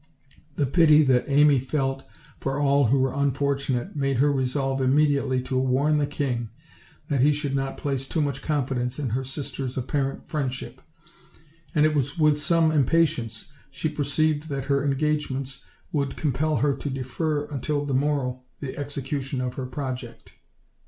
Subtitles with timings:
[0.55, 2.01] The pity that Amy felt
[2.39, 6.49] for all who were unforunate made her resolve immediately to warn the king
[7.07, 10.81] that he should not place too much confidence in her sister's apparent friend ship;
[11.75, 16.89] and it was with some impatience she perceived that her engagements would compel her to
[16.89, 20.31] defer until the morrow the execution of her project.